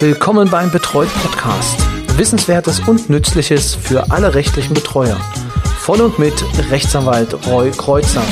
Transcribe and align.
Willkommen 0.00 0.50
beim 0.50 0.72
Betreut 0.72 1.08
Podcast. 1.22 1.78
Wissenswertes 2.18 2.80
und 2.80 3.08
Nützliches 3.08 3.76
für 3.76 4.10
alle 4.10 4.34
rechtlichen 4.34 4.74
Betreuer. 4.74 5.16
Von 5.78 6.00
und 6.00 6.18
mit 6.18 6.34
Rechtsanwalt 6.70 7.46
Roy 7.46 7.70
Kreuzer. 7.70 8.22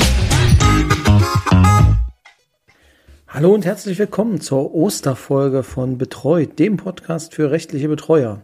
Hallo 3.27 3.53
und 3.53 3.65
herzlich 3.65 3.97
willkommen 3.97 4.41
zur 4.41 4.75
Osterfolge 4.75 5.63
von 5.63 5.97
Betreut, 5.97 6.59
dem 6.59 6.75
Podcast 6.75 7.33
für 7.33 7.49
rechtliche 7.49 7.87
Betreuer. 7.87 8.41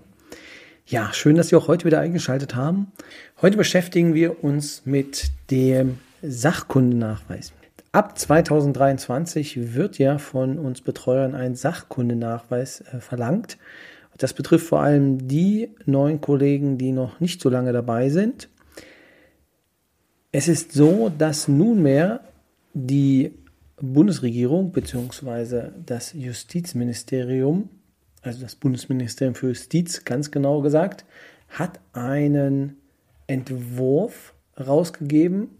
Ja, 0.86 1.11
schön, 1.11 1.36
dass 1.36 1.49
Sie 1.49 1.55
auch 1.57 1.67
heute 1.67 1.86
wieder 1.86 1.99
eingeschaltet 1.99 2.55
haben. 2.55 2.91
Heute 3.41 3.57
beschäftigen 3.57 4.13
wir 4.13 4.43
uns 4.43 4.83
mit 4.86 5.31
dem 5.51 5.99
Sachkundennachweis. 6.21 7.51
Ab 7.92 8.20
2023 8.20 9.74
wird 9.74 9.98
ja 9.98 10.20
von 10.20 10.60
uns 10.60 10.82
Betreuern 10.82 11.34
ein 11.34 11.56
Sachkundenachweis 11.56 12.82
äh, 12.82 13.00
verlangt. 13.00 13.57
Das 14.18 14.34
betrifft 14.34 14.68
vor 14.68 14.82
allem 14.82 15.28
die 15.28 15.71
neuen 15.86 16.21
Kollegen, 16.21 16.78
die 16.78 16.92
noch 16.92 17.20
nicht 17.20 17.42
so 17.42 17.50
lange 17.50 17.74
dabei 17.74 18.10
sind. 18.10 18.50
Es 20.32 20.47
ist 20.47 20.74
so, 20.74 21.10
dass 21.10 21.47
nunmehr 21.47 22.20
die 22.74 23.33
Bundesregierung 23.82 24.71
bzw. 24.71 25.71
das 25.83 26.14
Justizministerium, 26.14 27.69
also 28.21 28.42
das 28.42 28.56
Bundesministerium 28.56 29.33
für 29.33 29.47
Justiz 29.47 30.06
ganz 30.06 30.30
genau 30.30 30.61
gesagt, 30.61 31.06
hat 31.47 31.80
einen 31.94 32.78
Entwurf 33.25 34.36
rausgegeben 34.59 35.58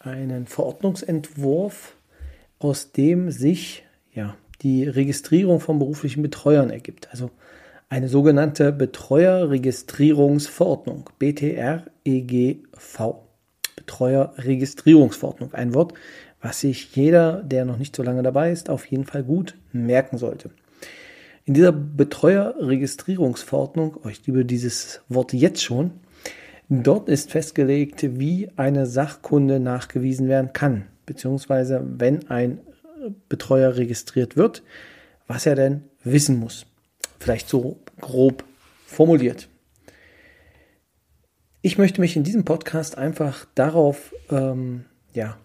einen 0.00 0.46
Verordnungsentwurf, 0.46 1.94
aus 2.58 2.92
dem 2.92 3.30
sich 3.30 3.84
ja, 4.12 4.36
die 4.62 4.84
Registrierung 4.84 5.60
von 5.60 5.78
beruflichen 5.78 6.22
Betreuern 6.22 6.70
ergibt. 6.70 7.08
Also 7.10 7.30
eine 7.88 8.08
sogenannte 8.08 8.72
Betreuerregistrierungsverordnung, 8.72 11.10
BTR-EGV. 11.18 13.14
Betreuerregistrierungsverordnung, 13.76 15.54
ein 15.54 15.74
Wort, 15.74 15.94
was 16.40 16.60
sich 16.60 16.94
jeder, 16.94 17.42
der 17.42 17.64
noch 17.64 17.78
nicht 17.78 17.96
so 17.96 18.02
lange 18.02 18.22
dabei 18.22 18.52
ist, 18.52 18.68
auf 18.70 18.86
jeden 18.86 19.06
Fall 19.06 19.24
gut 19.24 19.56
merken 19.72 20.18
sollte. 20.18 20.50
In 21.44 21.54
dieser 21.54 21.72
Betreuerregistrierungsverordnung, 21.72 23.96
oh, 24.04 24.08
ich 24.08 24.24
liebe 24.26 24.44
dieses 24.44 25.00
Wort 25.08 25.32
jetzt 25.32 25.62
schon, 25.62 25.92
Dort 26.68 27.08
ist 27.08 27.30
festgelegt, 27.30 28.18
wie 28.18 28.50
eine 28.56 28.86
Sachkunde 28.86 29.58
nachgewiesen 29.58 30.28
werden 30.28 30.52
kann, 30.52 30.86
beziehungsweise 31.06 31.82
wenn 31.84 32.28
ein 32.28 32.60
Betreuer 33.28 33.76
registriert 33.76 34.36
wird, 34.36 34.62
was 35.26 35.46
er 35.46 35.54
denn 35.54 35.84
wissen 36.04 36.38
muss. 36.38 36.66
Vielleicht 37.18 37.48
so 37.48 37.78
grob 38.00 38.44
formuliert. 38.86 39.48
Ich 41.62 41.78
möchte 41.78 42.00
mich 42.00 42.16
in 42.16 42.22
diesem 42.22 42.44
Podcast 42.44 42.98
einfach 42.98 43.46
darauf 43.54 44.14
ähm, 44.30 44.84
ja, 45.14 45.38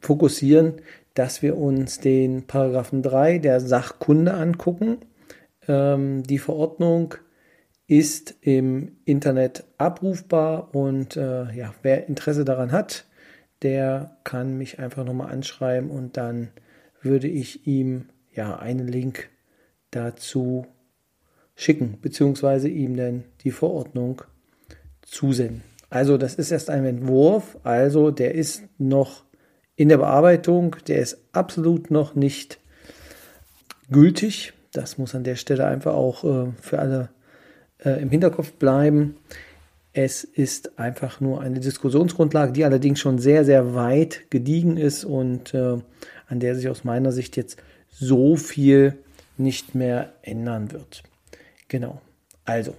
fokussieren, 0.00 0.74
dass 1.14 1.42
wir 1.42 1.56
uns 1.56 2.00
den 2.00 2.46
Paragraphen 2.46 3.02
3 3.02 3.38
der 3.38 3.60
Sachkunde 3.60 4.34
angucken. 4.34 4.98
Ähm, 5.66 6.22
die 6.22 6.38
Verordnung 6.38 7.14
ist 7.88 8.36
im 8.42 8.98
Internet 9.06 9.64
abrufbar 9.78 10.74
und 10.74 11.16
äh, 11.16 11.50
ja, 11.52 11.74
wer 11.82 12.06
Interesse 12.06 12.44
daran 12.44 12.70
hat, 12.70 13.06
der 13.62 14.18
kann 14.24 14.56
mich 14.56 14.78
einfach 14.78 15.04
nochmal 15.04 15.32
anschreiben 15.32 15.90
und 15.90 16.16
dann 16.16 16.50
würde 17.00 17.28
ich 17.28 17.66
ihm 17.66 18.10
ja 18.32 18.58
einen 18.58 18.86
Link 18.86 19.30
dazu 19.90 20.66
schicken, 21.56 21.98
beziehungsweise 22.00 22.68
ihm 22.68 22.96
dann 22.96 23.24
die 23.42 23.50
Verordnung 23.50 24.22
zusenden. 25.02 25.62
Also 25.88 26.18
das 26.18 26.34
ist 26.34 26.50
erst 26.50 26.68
ein 26.68 26.84
Entwurf, 26.84 27.58
also 27.64 28.10
der 28.10 28.34
ist 28.34 28.64
noch 28.76 29.24
in 29.76 29.88
der 29.88 29.96
Bearbeitung, 29.96 30.76
der 30.86 30.98
ist 30.98 31.18
absolut 31.32 31.90
noch 31.90 32.14
nicht 32.14 32.60
gültig. 33.90 34.52
Das 34.72 34.98
muss 34.98 35.14
an 35.14 35.24
der 35.24 35.36
Stelle 35.36 35.66
einfach 35.66 35.94
auch 35.94 36.24
äh, 36.24 36.52
für 36.60 36.78
alle 36.80 37.08
äh, 37.84 38.02
im 38.02 38.10
Hinterkopf 38.10 38.52
bleiben. 38.52 39.16
Es 39.92 40.24
ist 40.24 40.78
einfach 40.78 41.20
nur 41.20 41.40
eine 41.40 41.60
Diskussionsgrundlage, 41.60 42.52
die 42.52 42.64
allerdings 42.64 43.00
schon 43.00 43.18
sehr, 43.18 43.44
sehr 43.44 43.74
weit 43.74 44.30
gediegen 44.30 44.76
ist 44.76 45.04
und 45.04 45.54
äh, 45.54 45.78
an 46.28 46.40
der 46.40 46.54
sich 46.54 46.68
aus 46.68 46.84
meiner 46.84 47.10
Sicht 47.10 47.36
jetzt 47.36 47.58
so 47.90 48.36
viel 48.36 48.98
nicht 49.36 49.74
mehr 49.74 50.12
ändern 50.22 50.70
wird. 50.72 51.02
Genau. 51.68 52.00
Also, 52.44 52.74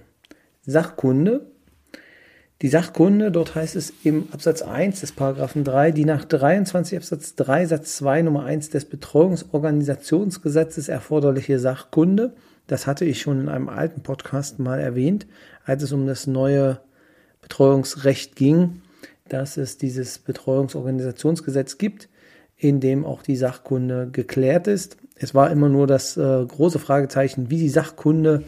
Sachkunde. 0.64 1.46
Die 2.62 2.68
Sachkunde, 2.68 3.30
dort 3.30 3.54
heißt 3.54 3.76
es 3.76 3.94
im 4.04 4.28
Absatz 4.32 4.60
1 4.60 5.00
des 5.00 5.12
Paragraphen 5.12 5.64
3, 5.64 5.92
die 5.92 6.04
nach 6.04 6.26
23 6.26 6.98
Absatz 6.98 7.34
3 7.36 7.64
Satz 7.66 7.96
2 7.96 8.20
Nummer 8.22 8.44
1 8.44 8.68
des 8.68 8.84
Betreuungsorganisationsgesetzes 8.84 10.88
erforderliche 10.88 11.58
Sachkunde 11.58 12.34
das 12.70 12.86
hatte 12.86 13.04
ich 13.04 13.20
schon 13.20 13.40
in 13.40 13.48
einem 13.48 13.68
alten 13.68 14.02
Podcast 14.02 14.60
mal 14.60 14.78
erwähnt, 14.78 15.26
als 15.64 15.82
es 15.82 15.90
um 15.90 16.06
das 16.06 16.28
neue 16.28 16.78
Betreuungsrecht 17.42 18.36
ging, 18.36 18.82
dass 19.28 19.56
es 19.56 19.76
dieses 19.76 20.20
Betreuungsorganisationsgesetz 20.20 21.78
gibt, 21.78 22.08
in 22.56 22.78
dem 22.78 23.04
auch 23.04 23.22
die 23.22 23.34
Sachkunde 23.34 24.08
geklärt 24.12 24.68
ist. 24.68 24.98
Es 25.16 25.34
war 25.34 25.50
immer 25.50 25.68
nur 25.68 25.88
das 25.88 26.16
äh, 26.16 26.44
große 26.46 26.78
Fragezeichen, 26.78 27.50
wie 27.50 27.58
die 27.58 27.68
Sachkunde 27.68 28.44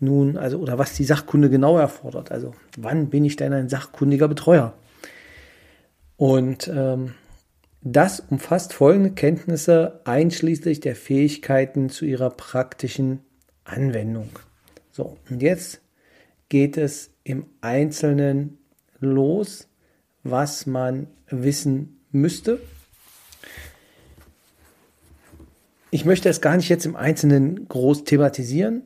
nun, 0.00 0.36
also 0.36 0.58
oder 0.58 0.78
was 0.78 0.94
die 0.94 1.04
Sachkunde 1.04 1.48
genau 1.48 1.78
erfordert. 1.78 2.32
Also 2.32 2.54
wann 2.76 3.08
bin 3.08 3.24
ich 3.24 3.36
denn 3.36 3.52
ein 3.52 3.68
sachkundiger 3.68 4.26
Betreuer? 4.26 4.74
Und 6.16 6.66
ähm, 6.66 7.14
das 7.82 8.18
umfasst 8.18 8.72
folgende 8.72 9.12
Kenntnisse 9.12 10.00
einschließlich 10.04 10.80
der 10.80 10.96
Fähigkeiten 10.96 11.88
zu 11.88 12.04
ihrer 12.04 12.30
praktischen 12.30 13.20
Anwendung. 13.70 14.30
So, 14.90 15.16
und 15.28 15.42
jetzt 15.42 15.80
geht 16.48 16.76
es 16.76 17.10
im 17.24 17.46
Einzelnen 17.60 18.58
los, 18.98 19.68
was 20.22 20.66
man 20.66 21.06
wissen 21.28 22.00
müsste. 22.10 22.60
Ich 25.90 26.04
möchte 26.04 26.28
es 26.28 26.40
gar 26.40 26.56
nicht 26.56 26.68
jetzt 26.68 26.86
im 26.86 26.96
Einzelnen 26.96 27.66
groß 27.68 28.04
thematisieren, 28.04 28.82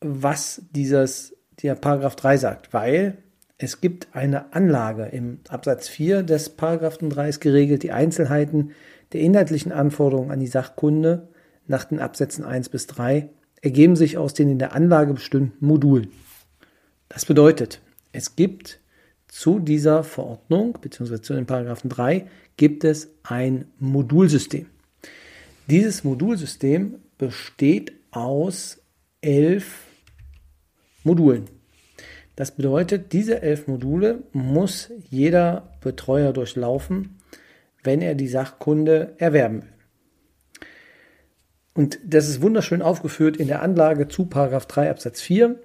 was 0.00 0.62
dieses, 0.70 1.36
der 1.62 1.74
Paragraph 1.74 2.16
3 2.16 2.36
sagt, 2.36 2.72
weil 2.72 3.18
es 3.58 3.80
gibt 3.80 4.08
eine 4.14 4.52
Anlage 4.52 5.04
im 5.06 5.40
Absatz 5.48 5.88
4 5.88 6.22
des 6.22 6.50
Paragraphen 6.50 7.10
3 7.10 7.28
ist 7.28 7.40
geregelt, 7.40 7.82
die 7.82 7.92
Einzelheiten 7.92 8.72
der 9.12 9.20
inhaltlichen 9.20 9.72
Anforderungen 9.72 10.30
an 10.30 10.40
die 10.40 10.46
Sachkunde 10.46 11.28
nach 11.66 11.84
den 11.84 12.00
Absätzen 12.00 12.44
1 12.44 12.68
bis 12.68 12.86
3 12.86 13.28
ergeben 13.64 13.96
sich 13.96 14.18
aus 14.18 14.34
den 14.34 14.50
in 14.50 14.58
der 14.58 14.74
Anlage 14.74 15.14
bestimmten 15.14 15.64
Modulen. 15.64 16.08
Das 17.08 17.24
bedeutet, 17.24 17.80
es 18.12 18.36
gibt 18.36 18.78
zu 19.26 19.58
dieser 19.58 20.04
Verordnung 20.04 20.78
bzw. 20.80 21.20
zu 21.22 21.32
den 21.32 21.46
Paragraphen 21.46 21.88
3 21.88 22.26
gibt 22.58 22.84
es 22.84 23.08
ein 23.22 23.64
Modulsystem. 23.78 24.66
Dieses 25.66 26.04
Modulsystem 26.04 26.96
besteht 27.16 27.94
aus 28.10 28.82
elf 29.22 29.86
Modulen. 31.02 31.46
Das 32.36 32.50
bedeutet, 32.50 33.12
diese 33.12 33.40
elf 33.40 33.66
Module 33.66 34.24
muss 34.32 34.90
jeder 35.08 35.72
Betreuer 35.80 36.34
durchlaufen, 36.34 37.16
wenn 37.82 38.02
er 38.02 38.14
die 38.14 38.28
Sachkunde 38.28 39.14
erwerben 39.16 39.62
will. 39.62 39.73
Und 41.74 41.98
das 42.06 42.28
ist 42.28 42.40
wunderschön 42.40 42.82
aufgeführt 42.82 43.36
in 43.36 43.48
der 43.48 43.62
Anlage 43.62 44.08
zu 44.08 44.26
3 44.30 44.90
Absatz 44.90 45.20
4 45.20 45.58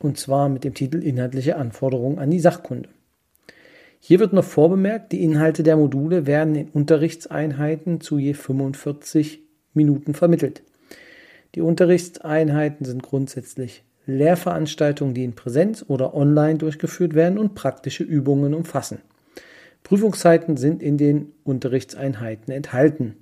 und 0.00 0.18
zwar 0.18 0.48
mit 0.48 0.64
dem 0.64 0.74
Titel 0.74 1.02
Inhaltliche 1.02 1.56
Anforderungen 1.56 2.18
an 2.18 2.30
die 2.30 2.40
Sachkunde. 2.40 2.88
Hier 4.00 4.20
wird 4.20 4.32
noch 4.32 4.44
vorbemerkt, 4.44 5.12
die 5.12 5.22
Inhalte 5.22 5.62
der 5.62 5.76
Module 5.76 6.26
werden 6.26 6.54
in 6.54 6.68
Unterrichtseinheiten 6.68 8.00
zu 8.00 8.18
je 8.18 8.34
45 8.34 9.40
Minuten 9.74 10.14
vermittelt. 10.14 10.62
Die 11.54 11.60
Unterrichtseinheiten 11.60 12.86
sind 12.86 13.02
grundsätzlich 13.02 13.82
Lehrveranstaltungen, 14.06 15.14
die 15.14 15.24
in 15.24 15.34
Präsenz 15.34 15.84
oder 15.86 16.14
online 16.14 16.58
durchgeführt 16.58 17.14
werden 17.14 17.38
und 17.38 17.54
praktische 17.54 18.04
Übungen 18.04 18.54
umfassen. 18.54 18.98
Prüfungszeiten 19.82 20.56
sind 20.56 20.82
in 20.82 20.96
den 20.96 21.32
Unterrichtseinheiten 21.44 22.52
enthalten. 22.52 23.16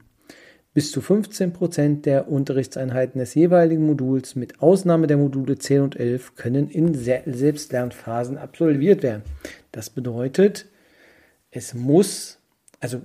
Bis 0.76 0.90
zu 0.90 1.00
15 1.00 1.54
Prozent 1.54 2.04
der 2.04 2.28
Unterrichtseinheiten 2.28 3.18
des 3.18 3.34
jeweiligen 3.34 3.86
Moduls 3.86 4.36
mit 4.36 4.60
Ausnahme 4.60 5.06
der 5.06 5.16
Module 5.16 5.56
10 5.56 5.80
und 5.80 5.96
11 5.96 6.34
können 6.34 6.68
in 6.68 6.92
Selbstlernphasen 6.92 8.36
absolviert 8.36 9.02
werden. 9.02 9.22
Das 9.72 9.88
bedeutet, 9.88 10.66
es 11.50 11.72
muss, 11.72 12.36
also 12.78 13.00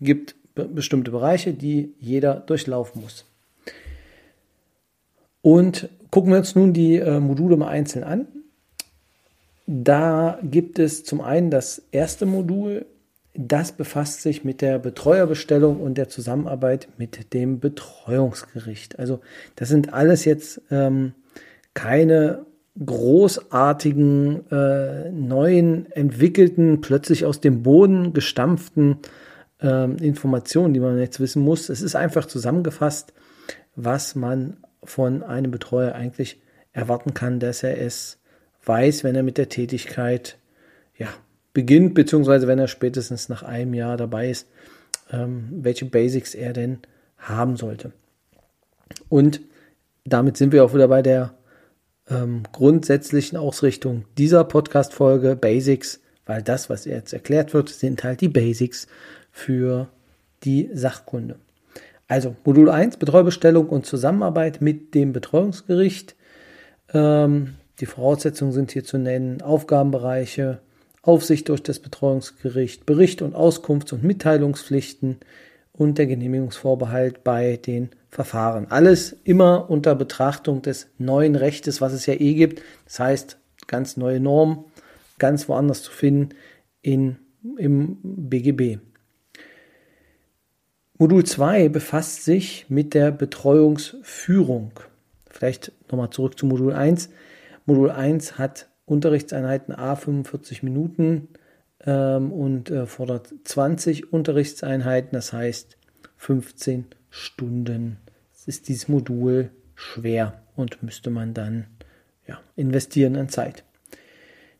gibt 0.00 0.34
bestimmte 0.54 1.10
Bereiche, 1.10 1.52
die 1.52 1.92
jeder 2.00 2.36
durchlaufen 2.36 3.02
muss. 3.02 3.26
Und 5.42 5.90
gucken 6.10 6.30
wir 6.30 6.38
uns 6.38 6.54
nun 6.54 6.72
die 6.72 6.96
äh, 6.96 7.20
Module 7.20 7.58
mal 7.58 7.68
einzeln 7.68 8.02
an. 8.02 8.28
Da 9.66 10.38
gibt 10.42 10.78
es 10.78 11.04
zum 11.04 11.20
einen 11.20 11.50
das 11.50 11.82
erste 11.92 12.24
Modul, 12.24 12.86
das 13.34 13.72
befasst 13.72 14.22
sich 14.22 14.44
mit 14.44 14.60
der 14.60 14.78
Betreuerbestellung 14.78 15.80
und 15.80 15.96
der 15.96 16.08
Zusammenarbeit 16.08 16.88
mit 16.98 17.32
dem 17.32 17.60
Betreuungsgericht. 17.60 18.98
Also 18.98 19.20
das 19.56 19.68
sind 19.68 19.92
alles 19.92 20.24
jetzt 20.24 20.60
ähm, 20.70 21.14
keine 21.74 22.44
großartigen, 22.84 24.50
äh, 24.50 25.10
neuen, 25.10 25.90
entwickelten, 25.92 26.80
plötzlich 26.80 27.24
aus 27.24 27.40
dem 27.40 27.62
Boden 27.62 28.12
gestampften 28.12 28.98
äh, 29.60 29.84
Informationen, 30.04 30.74
die 30.74 30.80
man 30.80 30.98
jetzt 30.98 31.20
wissen 31.20 31.42
muss. 31.42 31.68
Es 31.68 31.82
ist 31.82 31.94
einfach 31.94 32.26
zusammengefasst, 32.26 33.12
was 33.76 34.14
man 34.14 34.56
von 34.82 35.22
einem 35.22 35.50
Betreuer 35.50 35.94
eigentlich 35.94 36.40
erwarten 36.72 37.14
kann, 37.14 37.38
dass 37.38 37.62
er 37.62 37.80
es 37.80 38.18
weiß, 38.64 39.04
wenn 39.04 39.14
er 39.14 39.22
mit 39.22 39.38
der 39.38 39.48
Tätigkeit 39.48 40.38
beginnt, 41.52 41.94
beziehungsweise 41.94 42.46
wenn 42.46 42.58
er 42.58 42.68
spätestens 42.68 43.28
nach 43.28 43.42
einem 43.42 43.74
Jahr 43.74 43.96
dabei 43.96 44.30
ist, 44.30 44.48
ähm, 45.12 45.48
welche 45.50 45.84
Basics 45.84 46.34
er 46.34 46.52
denn 46.52 46.78
haben 47.18 47.56
sollte. 47.56 47.92
Und 49.08 49.40
damit 50.04 50.36
sind 50.36 50.52
wir 50.52 50.64
auch 50.64 50.74
wieder 50.74 50.88
bei 50.88 51.02
der 51.02 51.34
ähm, 52.08 52.42
grundsätzlichen 52.52 53.38
Ausrichtung 53.38 54.04
dieser 54.18 54.44
Podcast-Folge, 54.44 55.36
Basics, 55.36 56.00
weil 56.26 56.42
das, 56.42 56.70
was 56.70 56.84
jetzt 56.84 57.12
erklärt 57.12 57.54
wird, 57.54 57.68
sind 57.68 58.04
halt 58.04 58.20
die 58.20 58.28
Basics 58.28 58.86
für 59.30 59.88
die 60.44 60.70
Sachkunde. 60.72 61.36
Also 62.08 62.34
Modul 62.44 62.70
1, 62.70 62.96
Betreubestellung 62.96 63.68
und 63.68 63.86
Zusammenarbeit 63.86 64.60
mit 64.60 64.94
dem 64.94 65.12
Betreuungsgericht. 65.12 66.16
Ähm, 66.92 67.54
die 67.78 67.86
Voraussetzungen 67.86 68.52
sind 68.52 68.72
hier 68.72 68.84
zu 68.84 68.98
nennen, 68.98 69.42
Aufgabenbereiche, 69.42 70.60
Aufsicht 71.02 71.48
durch 71.48 71.62
das 71.62 71.78
Betreuungsgericht, 71.78 72.84
Bericht 72.86 73.22
und 73.22 73.34
Auskunfts- 73.34 73.92
und 73.92 74.04
Mitteilungspflichten 74.04 75.18
und 75.72 75.96
der 75.96 76.06
Genehmigungsvorbehalt 76.06 77.24
bei 77.24 77.56
den 77.56 77.90
Verfahren. 78.10 78.66
Alles 78.70 79.16
immer 79.24 79.70
unter 79.70 79.94
Betrachtung 79.94 80.62
des 80.62 80.88
neuen 80.98 81.36
Rechtes, 81.36 81.80
was 81.80 81.92
es 81.92 82.06
ja 82.06 82.14
eh 82.14 82.34
gibt. 82.34 82.62
Das 82.84 83.00
heißt, 83.00 83.38
ganz 83.66 83.96
neue 83.96 84.20
Normen, 84.20 84.64
ganz 85.18 85.48
woanders 85.48 85.82
zu 85.82 85.92
finden 85.92 86.34
in, 86.82 87.16
im 87.56 87.98
BGB. 88.02 88.78
Modul 90.98 91.24
2 91.24 91.70
befasst 91.70 92.24
sich 92.24 92.66
mit 92.68 92.92
der 92.92 93.10
Betreuungsführung. 93.10 94.72
Vielleicht 95.30 95.72
nochmal 95.90 96.10
zurück 96.10 96.38
zu 96.38 96.44
Modul 96.44 96.74
1. 96.74 97.08
Modul 97.64 97.90
1 97.90 98.36
hat 98.36 98.69
Unterrichtseinheiten 98.90 99.72
A 99.72 99.94
45 99.94 100.64
Minuten 100.64 101.28
ähm, 101.86 102.32
und 102.32 102.70
äh, 102.70 102.86
fordert 102.86 103.32
20 103.44 104.12
Unterrichtseinheiten, 104.12 105.10
das 105.12 105.32
heißt 105.32 105.76
15 106.16 106.86
Stunden. 107.08 107.98
Das 108.32 108.48
ist 108.48 108.68
dieses 108.68 108.88
Modul 108.88 109.50
schwer 109.76 110.42
und 110.56 110.82
müsste 110.82 111.10
man 111.10 111.34
dann 111.34 111.66
ja, 112.26 112.40
investieren 112.56 113.16
an 113.16 113.28
Zeit. 113.28 113.64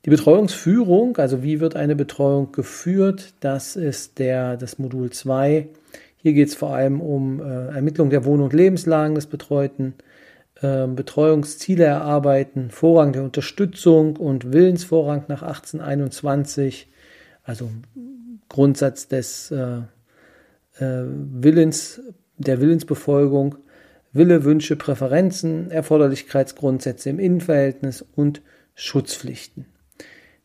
Die 0.04 0.10
Betreuungsführung, 0.10 1.16
also 1.18 1.42
wie 1.42 1.60
wird 1.60 1.74
eine 1.76 1.96
Betreuung 1.96 2.52
geführt, 2.52 3.34
das 3.40 3.74
ist 3.76 4.18
der, 4.18 4.56
das 4.56 4.78
Modul 4.78 5.10
2. 5.10 5.68
Hier 6.16 6.32
geht 6.32 6.48
es 6.48 6.54
vor 6.54 6.74
allem 6.74 7.00
um 7.00 7.40
äh, 7.40 7.66
Ermittlung 7.74 8.10
der 8.10 8.24
Wohn- 8.24 8.40
und 8.40 8.52
Lebenslagen 8.52 9.16
des 9.16 9.26
Betreuten, 9.26 9.94
Betreuungsziele 10.60 11.84
erarbeiten, 11.84 12.70
Vorrang 12.70 13.12
der 13.12 13.22
Unterstützung 13.22 14.16
und 14.16 14.52
Willensvorrang 14.52 15.24
nach 15.28 15.42
1821, 15.42 16.88
also 17.42 17.70
Grundsatz 18.48 19.08
des 19.08 19.50
äh, 19.50 19.78
äh, 20.78 21.04
Willens, 21.06 22.02
der 22.36 22.60
Willensbefolgung, 22.60 23.56
Wille, 24.12 24.44
Wünsche, 24.44 24.76
Präferenzen, 24.76 25.70
Erforderlichkeitsgrundsätze 25.70 27.08
im 27.08 27.18
Innenverhältnis 27.18 28.04
und 28.14 28.42
Schutzpflichten. 28.74 29.66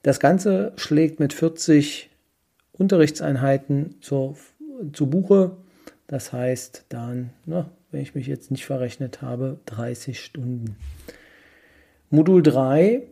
Das 0.04 0.20
Ganze 0.20 0.74
schlägt 0.76 1.20
mit 1.20 1.34
40 1.34 2.12
Unterrichtseinheiten 2.74 3.96
zur, 4.02 4.38
zu 4.94 5.08
Buche. 5.08 5.58
Das 6.08 6.32
heißt 6.32 6.86
dann, 6.90 7.32
na, 7.46 7.72
wenn 7.96 8.02
ich 8.02 8.14
mich 8.14 8.28
jetzt 8.28 8.52
nicht 8.52 8.66
verrechnet 8.66 9.22
habe, 9.22 9.62
30 9.68 10.20
Stunden. 10.20 10.76
Modul 12.10 12.44
3 12.44 13.04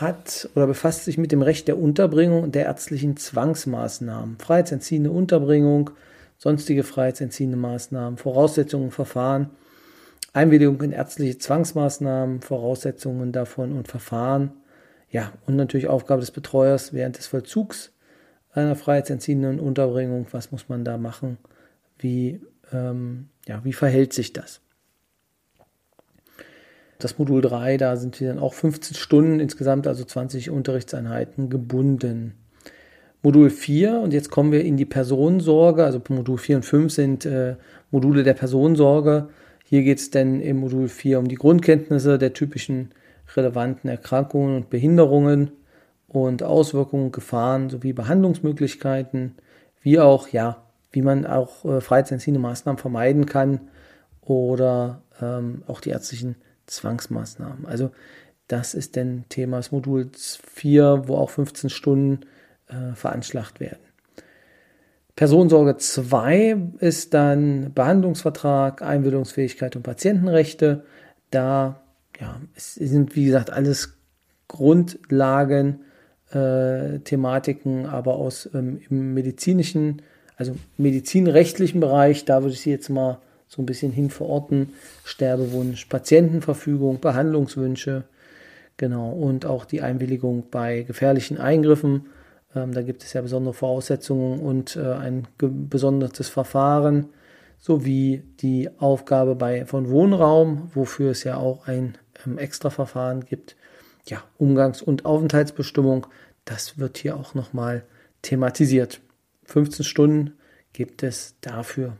hat 0.00 0.48
oder 0.56 0.66
befasst 0.66 1.04
sich 1.04 1.16
mit 1.16 1.30
dem 1.30 1.42
Recht 1.42 1.68
der 1.68 1.78
Unterbringung 1.78 2.42
und 2.42 2.56
der 2.56 2.64
ärztlichen 2.64 3.16
Zwangsmaßnahmen, 3.16 4.38
freiheitsentziehende 4.38 5.12
Unterbringung, 5.12 5.90
sonstige 6.38 6.82
freiheitsentziehende 6.82 7.56
Maßnahmen, 7.56 8.18
Voraussetzungen, 8.18 8.90
Verfahren, 8.90 9.50
Einwilligung 10.32 10.82
in 10.82 10.90
ärztliche 10.90 11.38
Zwangsmaßnahmen, 11.38 12.40
Voraussetzungen 12.40 13.30
davon 13.30 13.70
und 13.70 13.86
Verfahren. 13.86 14.54
Ja, 15.08 15.34
und 15.46 15.54
natürlich 15.54 15.86
Aufgabe 15.86 16.18
des 16.18 16.32
Betreuers 16.32 16.92
während 16.94 17.16
des 17.16 17.28
Vollzugs 17.28 17.92
einer 18.54 18.74
freiheitsentziehenden 18.74 19.60
Unterbringung. 19.60 20.26
Was 20.32 20.50
muss 20.50 20.68
man 20.68 20.84
da 20.84 20.98
machen? 20.98 21.38
Wie 22.00 22.40
ähm, 22.72 23.28
ja, 23.46 23.64
wie 23.64 23.72
verhält 23.72 24.12
sich 24.12 24.32
das? 24.32 24.60
Das 26.98 27.18
Modul 27.18 27.40
3, 27.40 27.78
da 27.78 27.96
sind 27.96 28.20
wir 28.20 28.28
dann 28.28 28.38
auch 28.38 28.54
15 28.54 28.96
Stunden 28.96 29.40
insgesamt, 29.40 29.88
also 29.88 30.04
20 30.04 30.50
Unterrichtseinheiten 30.50 31.50
gebunden. 31.50 32.34
Modul 33.22 33.50
4, 33.50 34.00
und 34.00 34.12
jetzt 34.12 34.30
kommen 34.30 34.52
wir 34.52 34.64
in 34.64 34.76
die 34.76 34.84
Personensorge, 34.84 35.84
also 35.84 36.00
Modul 36.08 36.38
4 36.38 36.56
und 36.56 36.64
5 36.64 36.92
sind 36.92 37.26
äh, 37.26 37.56
Module 37.90 38.22
der 38.22 38.34
Personensorge. 38.34 39.28
Hier 39.64 39.82
geht 39.82 39.98
es 39.98 40.10
dann 40.10 40.40
im 40.40 40.58
Modul 40.58 40.88
4 40.88 41.18
um 41.18 41.28
die 41.28 41.36
Grundkenntnisse 41.36 42.18
der 42.18 42.34
typischen 42.34 42.90
relevanten 43.36 43.88
Erkrankungen 43.88 44.56
und 44.56 44.70
Behinderungen 44.70 45.52
und 46.08 46.42
Auswirkungen, 46.42 47.10
Gefahren 47.10 47.70
sowie 47.70 47.92
Behandlungsmöglichkeiten, 47.92 49.36
wie 49.80 49.98
auch 49.98 50.28
ja 50.28 50.62
wie 50.92 51.02
man 51.02 51.26
auch 51.26 51.64
äh, 51.64 51.80
freiheitsentziehende 51.80 52.40
Maßnahmen 52.40 52.78
vermeiden 52.78 53.26
kann 53.26 53.60
oder 54.20 55.02
ähm, 55.20 55.62
auch 55.66 55.80
die 55.80 55.90
ärztlichen 55.90 56.36
Zwangsmaßnahmen. 56.66 57.66
Also 57.66 57.90
das 58.48 58.74
ist 58.74 58.96
dann 58.96 59.24
Thema 59.28 59.58
des 59.58 59.72
Moduls 59.72 60.38
4, 60.46 61.04
wo 61.06 61.16
auch 61.16 61.30
15 61.30 61.70
Stunden 61.70 62.26
äh, 62.68 62.94
veranschlagt 62.94 63.60
werden. 63.60 63.80
Personensorge 65.16 65.76
2 65.76 66.56
ist 66.78 67.14
dann 67.14 67.72
Behandlungsvertrag, 67.74 68.82
Einwilligungsfähigkeit 68.82 69.76
und 69.76 69.82
Patientenrechte. 69.82 70.84
Da 71.30 71.82
ja, 72.20 72.40
es 72.54 72.74
sind, 72.74 73.16
wie 73.16 73.26
gesagt, 73.26 73.50
alles 73.50 73.98
Grundlagen, 74.48 75.80
äh, 76.30 77.00
Thematiken, 77.00 77.86
aber 77.86 78.14
aus 78.14 78.48
ähm, 78.54 78.80
im 78.88 79.14
medizinischen 79.14 80.02
also 80.36 80.56
medizinrechtlichen 80.76 81.80
Bereich, 81.80 82.24
da 82.24 82.42
würde 82.42 82.54
ich 82.54 82.60
Sie 82.60 82.70
jetzt 82.70 82.88
mal 82.88 83.18
so 83.48 83.60
ein 83.60 83.66
bisschen 83.66 83.92
hin 83.92 84.10
verorten. 84.10 84.70
Sterbewunsch, 85.04 85.84
Patientenverfügung, 85.86 87.00
Behandlungswünsche, 87.00 88.04
genau, 88.76 89.10
und 89.10 89.44
auch 89.44 89.64
die 89.64 89.82
Einwilligung 89.82 90.44
bei 90.50 90.82
gefährlichen 90.82 91.38
Eingriffen. 91.38 92.06
Ähm, 92.54 92.72
da 92.72 92.82
gibt 92.82 93.04
es 93.04 93.12
ja 93.12 93.20
besondere 93.20 93.54
Voraussetzungen 93.54 94.40
und 94.40 94.76
äh, 94.76 94.92
ein 94.92 95.26
besonderes 95.38 96.28
Verfahren 96.28 97.10
sowie 97.58 98.22
die 98.40 98.70
Aufgabe 98.78 99.34
bei, 99.34 99.66
von 99.66 99.88
Wohnraum, 99.90 100.70
wofür 100.74 101.12
es 101.12 101.22
ja 101.22 101.36
auch 101.36 101.68
ein 101.68 101.96
ähm, 102.26 102.38
Extraverfahren 102.38 103.24
gibt. 103.24 103.56
Ja, 104.06 104.24
Umgangs- 104.38 104.82
und 104.82 105.04
Aufenthaltsbestimmung, 105.04 106.06
das 106.44 106.78
wird 106.78 106.98
hier 106.98 107.16
auch 107.16 107.34
nochmal 107.34 107.84
thematisiert. 108.22 109.00
15 109.52 109.84
Stunden 109.84 110.32
gibt 110.72 111.02
es 111.02 111.34
dafür. 111.40 111.96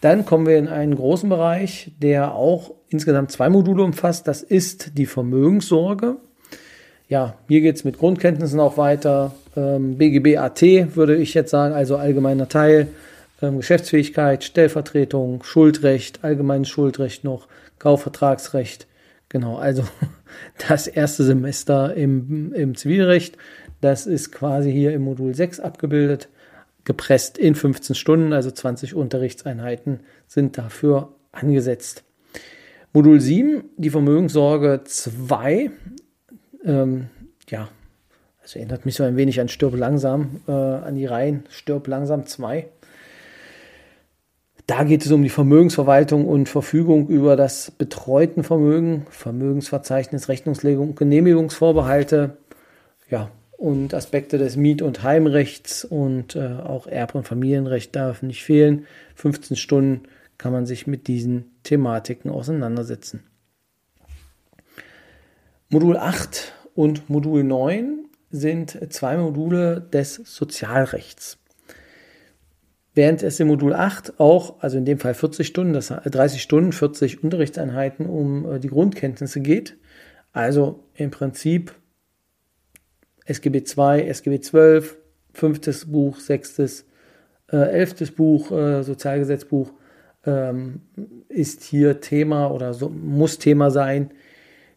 Dann 0.00 0.24
kommen 0.24 0.46
wir 0.46 0.58
in 0.58 0.68
einen 0.68 0.94
großen 0.94 1.28
Bereich, 1.28 1.92
der 1.98 2.34
auch 2.34 2.72
insgesamt 2.88 3.32
zwei 3.32 3.48
Module 3.48 3.82
umfasst. 3.82 4.26
Das 4.26 4.42
ist 4.42 4.96
die 4.96 5.06
Vermögenssorge. 5.06 6.16
Ja, 7.08 7.34
hier 7.48 7.60
geht 7.60 7.76
es 7.76 7.84
mit 7.84 7.98
Grundkenntnissen 7.98 8.60
auch 8.60 8.76
weiter. 8.76 9.34
Ähm, 9.56 9.98
BGB 9.98 10.38
AT 10.38 10.62
würde 10.94 11.16
ich 11.16 11.34
jetzt 11.34 11.50
sagen, 11.50 11.74
also 11.74 11.96
allgemeiner 11.96 12.48
Teil, 12.48 12.88
ähm, 13.42 13.58
Geschäftsfähigkeit, 13.58 14.44
Stellvertretung, 14.44 15.42
Schuldrecht, 15.42 16.20
allgemeines 16.22 16.68
Schuldrecht 16.68 17.24
noch, 17.24 17.48
Kaufvertragsrecht. 17.78 18.86
Genau, 19.28 19.56
also 19.56 19.84
das 20.68 20.86
erste 20.86 21.24
Semester 21.24 21.94
im, 21.94 22.52
im 22.54 22.74
Zivilrecht. 22.74 23.36
Das 23.80 24.06
ist 24.06 24.32
quasi 24.32 24.70
hier 24.72 24.92
im 24.92 25.02
Modul 25.02 25.34
6 25.34 25.60
abgebildet 25.60 26.28
gepresst 26.84 27.38
in 27.38 27.54
15 27.54 27.94
Stunden, 27.94 28.32
also 28.32 28.50
20 28.50 28.94
Unterrichtseinheiten 28.94 30.00
sind 30.26 30.58
dafür 30.58 31.14
angesetzt. 31.32 32.04
Modul 32.92 33.20
7, 33.20 33.64
die 33.76 33.90
Vermögenssorge 33.90 34.82
2. 34.84 35.70
Ähm, 36.64 37.08
ja, 37.48 37.68
also 38.42 38.58
erinnert 38.58 38.84
mich 38.84 38.96
so 38.96 39.04
ein 39.04 39.16
wenig 39.16 39.40
an 39.40 39.48
Stirb 39.48 39.76
langsam, 39.76 40.40
äh, 40.48 40.52
an 40.52 40.96
die 40.96 41.06
Reihen 41.06 41.44
Stirb 41.50 41.86
langsam 41.86 42.26
2. 42.26 42.68
Da 44.66 44.84
geht 44.84 45.04
es 45.04 45.10
um 45.10 45.22
die 45.22 45.30
Vermögensverwaltung 45.30 46.26
und 46.26 46.48
Verfügung 46.48 47.08
über 47.08 47.36
das 47.36 47.72
betreuten 47.72 48.44
Vermögen, 48.44 49.06
Vermögensverzeichnis, 49.10 50.28
Rechnungslegung, 50.28 50.94
Genehmigungsvorbehalte, 50.94 52.36
ja, 53.08 53.30
und 53.60 53.92
Aspekte 53.92 54.38
des 54.38 54.56
Miet- 54.56 54.80
und 54.80 55.02
Heimrechts 55.02 55.84
und 55.84 56.34
äh, 56.34 56.40
auch 56.40 56.86
Erb- 56.86 57.14
und 57.14 57.28
Familienrecht 57.28 57.94
darf 57.94 58.22
nicht 58.22 58.42
fehlen. 58.42 58.86
15 59.16 59.54
Stunden 59.58 60.04
kann 60.38 60.52
man 60.52 60.64
sich 60.64 60.86
mit 60.86 61.08
diesen 61.08 61.50
Thematiken 61.62 62.30
auseinandersetzen. 62.30 63.22
Modul 65.68 65.98
8 65.98 66.54
und 66.74 67.10
Modul 67.10 67.44
9 67.44 68.06
sind 68.30 68.78
zwei 68.94 69.18
Module 69.18 69.82
des 69.92 70.14
Sozialrechts. 70.14 71.36
Während 72.94 73.22
es 73.22 73.38
im 73.40 73.48
Modul 73.48 73.74
8 73.74 74.18
auch, 74.18 74.62
also 74.62 74.78
in 74.78 74.86
dem 74.86 74.98
Fall 74.98 75.12
40 75.12 75.46
Stunden, 75.46 75.74
das 75.74 75.88
30 75.88 76.40
Stunden, 76.40 76.72
40 76.72 77.22
Unterrichtseinheiten 77.22 78.06
um 78.06 78.50
äh, 78.50 78.58
die 78.58 78.68
Grundkenntnisse 78.68 79.42
geht, 79.42 79.76
also 80.32 80.82
im 80.94 81.10
Prinzip 81.10 81.74
SGB 83.26 83.64
2, 83.64 84.02
SGB 84.06 84.40
12, 84.40 84.96
fünftes 85.32 85.90
Buch, 85.90 86.18
sechstes, 86.18 86.86
äh, 87.50 87.56
elftes 87.56 88.10
Buch, 88.10 88.50
äh, 88.50 88.82
Sozialgesetzbuch, 88.82 89.72
ähm, 90.26 90.82
ist 91.28 91.62
hier 91.62 92.00
Thema 92.00 92.50
oder 92.50 92.74
so, 92.74 92.88
muss 92.88 93.38
Thema 93.38 93.70
sein. 93.70 94.10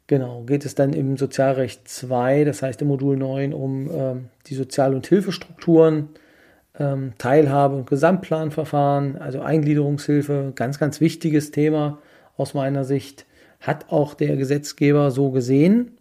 Genau, 0.07 0.43
geht 0.43 0.65
es 0.65 0.75
dann 0.75 0.93
im 0.93 1.17
Sozialrecht 1.17 1.87
2, 1.87 2.43
das 2.43 2.61
heißt 2.61 2.81
im 2.81 2.89
Modul 2.89 3.17
9, 3.17 3.53
um 3.53 3.89
ähm, 3.91 4.25
die 4.47 4.55
Sozial- 4.55 4.93
und 4.95 5.07
Hilfestrukturen, 5.07 6.09
ähm, 6.77 7.13
Teilhabe- 7.17 7.75
und 7.75 7.89
Gesamtplanverfahren, 7.89 9.17
also 9.17 9.41
Eingliederungshilfe, 9.41 10.51
ganz, 10.55 10.79
ganz 10.79 10.99
wichtiges 10.99 11.51
Thema 11.51 11.99
aus 12.35 12.53
meiner 12.53 12.83
Sicht, 12.83 13.25
hat 13.59 13.91
auch 13.91 14.13
der 14.13 14.35
Gesetzgeber 14.35 15.11
so 15.11 15.31
gesehen 15.31 15.97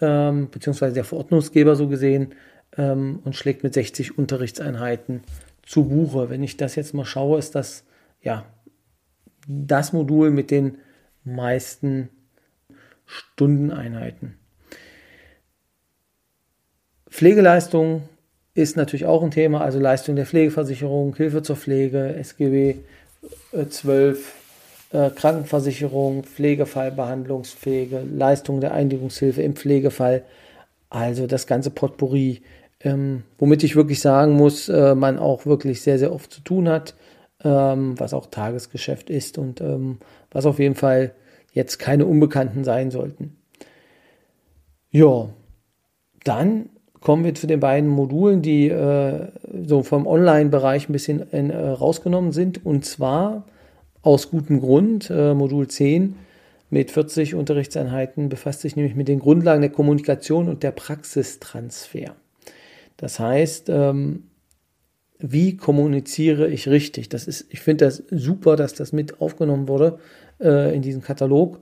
ähm, 0.00 0.50
beziehungsweise 0.50 0.94
der 0.94 1.04
Verordnungsgeber 1.04 1.76
so 1.76 1.88
gesehen, 1.88 2.34
ähm, 2.76 3.20
und 3.24 3.36
schlägt 3.36 3.62
mit 3.62 3.74
60 3.74 4.18
Unterrichtseinheiten 4.18 5.22
zu 5.62 5.84
Buche. 5.84 6.30
Wenn 6.30 6.42
ich 6.42 6.56
das 6.56 6.74
jetzt 6.76 6.94
mal 6.94 7.04
schaue, 7.04 7.38
ist 7.38 7.54
das 7.54 7.84
ja 8.22 8.44
das 9.46 9.92
Modul 9.92 10.30
mit 10.30 10.50
den 10.50 10.78
meisten 11.24 12.08
Stundeneinheiten. 13.06 14.34
Pflegeleistung 17.08 18.08
ist 18.54 18.76
natürlich 18.76 19.06
auch 19.06 19.22
ein 19.22 19.30
Thema, 19.30 19.60
also 19.60 19.78
Leistung 19.78 20.16
der 20.16 20.26
Pflegeversicherung, 20.26 21.14
Hilfe 21.14 21.42
zur 21.42 21.56
Pflege, 21.56 22.14
SGB 22.16 22.76
12, 23.68 24.34
äh, 24.94 25.10
Krankenversicherung, 25.10 26.22
Pflegefall, 26.24 26.92
Behandlungspflege, 26.92 28.02
Leistung 28.10 28.60
der 28.60 28.72
Einigungshilfe 28.72 29.42
im 29.42 29.56
Pflegefall, 29.56 30.22
also 30.88 31.26
das 31.26 31.46
ganze 31.46 31.70
Potpourri, 31.70 32.42
ähm, 32.80 33.24
womit 33.38 33.64
ich 33.64 33.76
wirklich 33.76 34.00
sagen 34.00 34.34
muss, 34.34 34.68
äh, 34.68 34.94
man 34.94 35.18
auch 35.18 35.46
wirklich 35.46 35.82
sehr, 35.82 35.98
sehr 35.98 36.12
oft 36.12 36.32
zu 36.32 36.42
tun 36.42 36.68
hat, 36.68 36.94
ähm, 37.42 37.98
was 37.98 38.14
auch 38.14 38.26
Tagesgeschäft 38.26 39.10
ist 39.10 39.36
und 39.36 39.60
ähm, 39.60 39.98
was 40.30 40.46
auf 40.46 40.58
jeden 40.58 40.76
Fall 40.76 41.12
jetzt 41.52 41.78
keine 41.78 42.06
Unbekannten 42.06 42.62
sein 42.62 42.90
sollten. 42.90 43.36
Ja, 44.90 45.28
dann 46.22 46.68
kommen 47.00 47.24
wir 47.24 47.34
zu 47.34 47.46
den 47.46 47.60
beiden 47.60 47.90
Modulen, 47.90 48.42
die 48.42 48.68
äh, 48.68 49.28
so 49.66 49.82
vom 49.82 50.06
Online-Bereich 50.06 50.88
ein 50.88 50.92
bisschen 50.92 51.28
in, 51.32 51.50
äh, 51.50 51.68
rausgenommen 51.68 52.32
sind. 52.32 52.64
Und 52.64 52.84
zwar 52.84 53.44
aus 54.04 54.30
gutem 54.30 54.60
Grund. 54.60 55.10
Äh, 55.10 55.34
Modul 55.34 55.66
10 55.66 56.14
mit 56.70 56.90
40 56.90 57.34
Unterrichtseinheiten 57.34 58.28
befasst 58.28 58.60
sich 58.60 58.76
nämlich 58.76 58.94
mit 58.94 59.08
den 59.08 59.18
Grundlagen 59.18 59.62
der 59.62 59.70
Kommunikation 59.70 60.48
und 60.48 60.62
der 60.62 60.72
Praxistransfer. 60.72 62.14
Das 62.96 63.18
heißt, 63.18 63.68
ähm, 63.70 64.24
wie 65.18 65.56
kommuniziere 65.56 66.48
ich 66.48 66.68
richtig? 66.68 67.08
Das 67.08 67.26
ist, 67.26 67.46
ich 67.50 67.60
finde 67.60 67.86
das 67.86 68.04
super, 68.10 68.56
dass 68.56 68.74
das 68.74 68.92
mit 68.92 69.20
aufgenommen 69.20 69.68
wurde 69.68 69.98
äh, 70.40 70.74
in 70.74 70.82
diesem 70.82 71.02
Katalog, 71.02 71.60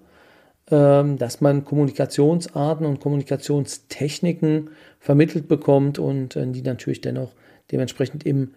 ähm, 0.71 1.19
dass 1.19 1.41
man 1.41 1.65
Kommunikationsarten 1.65 2.87
und 2.87 3.01
Kommunikationstechniken 3.01 4.71
vermittelt 4.99 5.49
bekommt 5.49 5.99
und 5.99 6.37
äh, 6.37 6.47
die 6.47 6.63
natürlich 6.63 7.01
dennoch 7.01 7.33
dementsprechend 7.71 8.27
im 8.27 8.53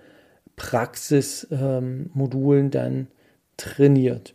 Praxismodulen 0.55 2.65
ähm, 2.65 2.71
dann 2.71 3.07
trainiert. 3.57 4.33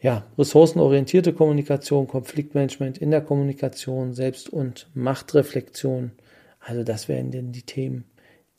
Ja, 0.00 0.24
ressourcenorientierte 0.38 1.32
Kommunikation, 1.32 2.06
Konfliktmanagement 2.06 2.98
in 2.98 3.10
der 3.10 3.20
Kommunikation, 3.20 4.14
Selbst- 4.14 4.48
und 4.48 4.88
Machtreflexion. 4.94 6.12
Also 6.60 6.84
das 6.84 7.08
wären 7.08 7.32
denn 7.32 7.50
die 7.50 7.62
Themen, 7.62 8.04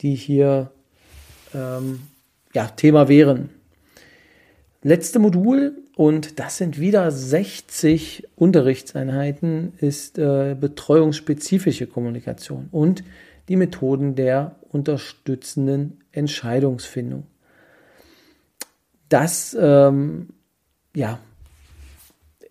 die 0.02 0.16
hier 0.16 0.72
ähm, 1.54 2.02
ja, 2.54 2.68
Thema 2.68 3.08
wären. 3.08 3.50
Letzte 4.82 5.20
Modul, 5.20 5.78
und 5.96 6.40
das 6.40 6.58
sind 6.58 6.80
wieder 6.80 7.12
60 7.12 8.28
Unterrichtseinheiten, 8.36 9.74
ist 9.80 10.18
äh, 10.18 10.56
betreuungsspezifische 10.60 11.88
Kommunikation 11.88 12.70
und 12.72 13.04
die 13.50 13.58
Methoden 13.58 14.16
der 14.16 14.56
unterstützenden 14.70 16.00
Entscheidungsfindung 16.12 17.24
das, 19.10 19.58
ähm, 19.60 20.30
ja, 20.96 21.20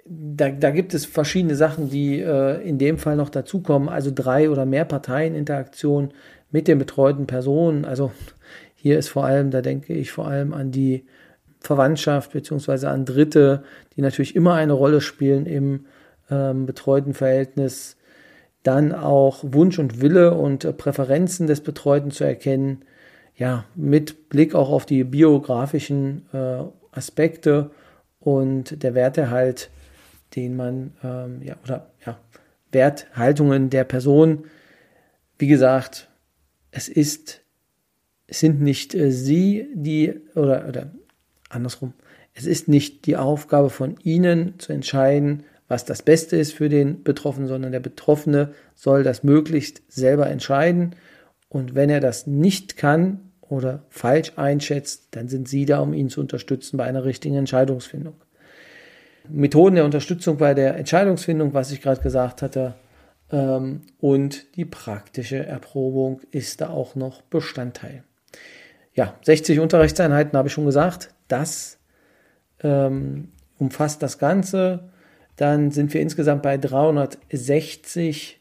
da, 0.04 0.50
da, 0.50 0.70
gibt 0.70 0.94
es 0.94 1.04
verschiedene 1.04 1.54
Sachen, 1.54 1.90
die 1.90 2.20
äh, 2.20 2.62
in 2.66 2.78
dem 2.78 2.98
Fall 2.98 3.16
noch 3.16 3.30
dazukommen. 3.30 3.88
Also 3.88 4.10
drei 4.14 4.50
oder 4.50 4.64
mehr 4.66 4.84
Parteieninteraktion 4.84 6.12
mit 6.50 6.66
den 6.66 6.78
betreuten 6.78 7.26
Personen. 7.26 7.84
Also 7.84 8.10
hier 8.74 8.98
ist 8.98 9.08
vor 9.08 9.24
allem, 9.24 9.50
da 9.50 9.60
denke 9.60 9.92
ich 9.92 10.10
vor 10.10 10.26
allem 10.26 10.54
an 10.54 10.70
die 10.70 11.04
Verwandtschaft 11.60 12.32
beziehungsweise 12.32 12.88
an 12.88 13.04
Dritte, 13.04 13.64
die 13.96 14.02
natürlich 14.02 14.34
immer 14.34 14.54
eine 14.54 14.72
Rolle 14.72 15.00
spielen 15.00 15.46
im 15.46 15.86
ähm, 16.30 16.66
betreuten 16.66 17.14
Verhältnis. 17.14 17.96
Dann 18.62 18.92
auch 18.92 19.40
Wunsch 19.42 19.78
und 19.78 20.00
Wille 20.00 20.34
und 20.34 20.64
äh, 20.64 20.72
Präferenzen 20.72 21.46
des 21.46 21.60
Betreuten 21.60 22.10
zu 22.10 22.24
erkennen 22.24 22.84
ja, 23.38 23.64
mit 23.76 24.28
Blick 24.28 24.54
auch 24.54 24.68
auf 24.70 24.84
die 24.84 25.04
biografischen 25.04 26.26
äh, 26.32 26.64
Aspekte 26.90 27.70
und 28.18 28.82
der 28.82 28.94
Wertehalt, 28.94 29.70
den 30.34 30.56
man, 30.56 30.92
ähm, 31.04 31.40
ja, 31.42 31.56
oder 31.62 31.90
ja, 32.04 32.18
Werthaltungen 32.72 33.70
der 33.70 33.84
Person. 33.84 34.44
Wie 35.38 35.46
gesagt, 35.46 36.08
es 36.72 36.88
ist, 36.88 37.42
es 38.26 38.40
sind 38.40 38.60
nicht 38.60 38.94
äh, 38.94 39.12
Sie, 39.12 39.68
die, 39.72 40.20
oder, 40.34 40.66
oder 40.68 40.90
andersrum, 41.48 41.94
es 42.34 42.44
ist 42.44 42.66
nicht 42.66 43.06
die 43.06 43.16
Aufgabe 43.16 43.70
von 43.70 43.96
Ihnen 44.02 44.58
zu 44.58 44.72
entscheiden, 44.72 45.44
was 45.68 45.84
das 45.84 46.02
Beste 46.02 46.36
ist 46.36 46.54
für 46.54 46.68
den 46.68 47.04
Betroffenen, 47.04 47.46
sondern 47.46 47.70
der 47.70 47.80
Betroffene 47.80 48.52
soll 48.74 49.04
das 49.04 49.22
möglichst 49.22 49.82
selber 49.88 50.28
entscheiden. 50.28 50.96
Und 51.48 51.74
wenn 51.74 51.90
er 51.90 52.00
das 52.00 52.26
nicht 52.26 52.76
kann, 52.76 53.27
oder 53.48 53.84
falsch 53.88 54.32
einschätzt, 54.36 55.08
dann 55.12 55.28
sind 55.28 55.48
Sie 55.48 55.64
da, 55.64 55.80
um 55.80 55.94
ihn 55.94 56.08
zu 56.08 56.20
unterstützen 56.20 56.76
bei 56.76 56.84
einer 56.84 57.04
richtigen 57.04 57.36
Entscheidungsfindung. 57.36 58.14
Methoden 59.28 59.76
der 59.76 59.84
Unterstützung 59.84 60.38
bei 60.38 60.54
der 60.54 60.76
Entscheidungsfindung, 60.76 61.54
was 61.54 61.70
ich 61.70 61.82
gerade 61.82 62.00
gesagt 62.00 62.42
hatte, 62.42 62.74
ähm, 63.30 63.82
und 64.00 64.56
die 64.56 64.64
praktische 64.64 65.44
Erprobung 65.44 66.20
ist 66.30 66.60
da 66.60 66.70
auch 66.70 66.94
noch 66.94 67.22
Bestandteil. 67.22 68.04
Ja, 68.94 69.14
60 69.22 69.60
Unterrichtseinheiten 69.60 70.36
habe 70.36 70.48
ich 70.48 70.54
schon 70.54 70.66
gesagt. 70.66 71.14
Das 71.28 71.78
ähm, 72.62 73.28
umfasst 73.58 74.02
das 74.02 74.18
Ganze. 74.18 74.90
Dann 75.36 75.70
sind 75.70 75.94
wir 75.94 76.00
insgesamt 76.00 76.42
bei 76.42 76.56
360 76.56 78.40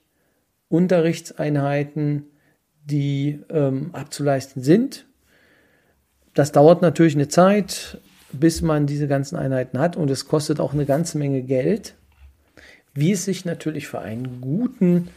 Unterrichtseinheiten 0.69 2.25
die 2.89 3.39
ähm, 3.49 3.89
abzuleisten 3.93 4.63
sind. 4.63 5.05
Das 6.33 6.51
dauert 6.51 6.81
natürlich 6.81 7.15
eine 7.15 7.27
Zeit, 7.27 7.99
bis 8.31 8.61
man 8.61 8.87
diese 8.87 9.07
ganzen 9.07 9.35
Einheiten 9.35 9.79
hat 9.79 9.95
und 9.95 10.09
es 10.09 10.27
kostet 10.27 10.59
auch 10.59 10.73
eine 10.73 10.85
ganze 10.85 11.17
Menge 11.17 11.41
Geld, 11.41 11.95
wie 12.93 13.11
es 13.11 13.25
sich 13.25 13.45
natürlich 13.45 13.87
für 13.87 13.99
einen 13.99 14.41
guten 14.41 15.09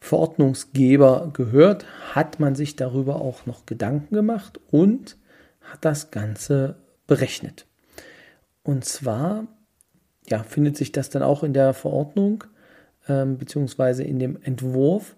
Verordnungsgeber 0.00 1.30
gehört, 1.32 1.84
hat 2.14 2.38
man 2.38 2.54
sich 2.54 2.76
darüber 2.76 3.16
auch 3.16 3.46
noch 3.46 3.66
Gedanken 3.66 4.14
gemacht 4.14 4.60
und 4.70 5.16
hat 5.60 5.84
das 5.84 6.10
Ganze 6.10 6.76
berechnet. 7.06 7.66
Und 8.62 8.84
zwar 8.84 9.46
ja, 10.28 10.42
findet 10.42 10.76
sich 10.76 10.92
das 10.92 11.10
dann 11.10 11.22
auch 11.22 11.42
in 11.42 11.52
der 11.52 11.74
Verordnung 11.74 12.44
ähm, 13.08 13.38
beziehungsweise 13.38 14.02
in 14.02 14.18
dem 14.18 14.40
Entwurf. 14.42 15.15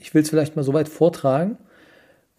Ich 0.00 0.14
will 0.14 0.22
es 0.22 0.30
vielleicht 0.30 0.56
mal 0.56 0.62
so 0.62 0.72
weit 0.72 0.88
vortragen 0.88 1.58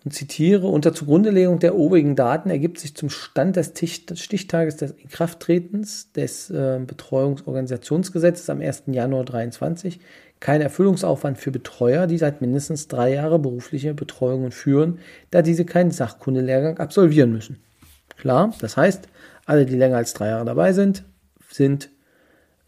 und 0.05 0.11
zitiere, 0.11 0.67
unter 0.67 0.93
Zugrundelegung 0.93 1.59
der 1.59 1.75
obigen 1.75 2.15
Daten 2.15 2.49
ergibt 2.49 2.79
sich 2.79 2.95
zum 2.95 3.09
Stand 3.09 3.55
des 3.55 3.73
Stichtages 4.15 4.77
des 4.77 4.91
Inkrafttretens 4.91 6.11
des 6.13 6.49
äh, 6.49 6.79
Betreuungsorganisationsgesetzes 6.85 8.49
am 8.49 8.61
1. 8.61 8.83
Januar 8.87 9.25
2023 9.25 9.99
kein 10.39 10.61
Erfüllungsaufwand 10.61 11.37
für 11.37 11.51
Betreuer, 11.51 12.07
die 12.07 12.17
seit 12.17 12.41
mindestens 12.41 12.87
drei 12.87 13.13
Jahren 13.13 13.41
berufliche 13.41 13.93
Betreuungen 13.93 14.51
führen, 14.51 14.99
da 15.31 15.41
diese 15.41 15.65
keinen 15.65 15.91
Sachkundelehrgang 15.91 16.77
absolvieren 16.77 17.31
müssen. 17.31 17.59
Klar, 18.17 18.53
das 18.61 18.77
heißt, 18.77 19.07
alle, 19.45 19.65
die 19.65 19.75
länger 19.75 19.97
als 19.97 20.13
drei 20.13 20.27
Jahre 20.27 20.45
dabei 20.45 20.73
sind, 20.73 21.03
sind 21.49 21.89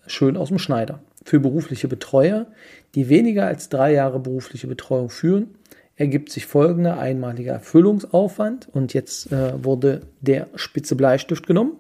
schön 0.07 0.37
aus 0.37 0.49
dem 0.49 0.59
Schneider. 0.59 0.99
Für 1.25 1.39
berufliche 1.39 1.87
Betreuer, 1.87 2.47
die 2.95 3.09
weniger 3.09 3.45
als 3.45 3.69
drei 3.69 3.93
Jahre 3.93 4.19
berufliche 4.19 4.67
Betreuung 4.67 5.09
führen, 5.09 5.55
ergibt 5.95 6.31
sich 6.31 6.45
folgender 6.45 6.97
einmaliger 6.97 7.53
Erfüllungsaufwand. 7.53 8.69
Und 8.69 8.93
jetzt 8.93 9.31
äh, 9.31 9.63
wurde 9.63 10.01
der 10.21 10.47
spitze 10.55 10.95
Bleistift 10.95 11.45
genommen. 11.45 11.73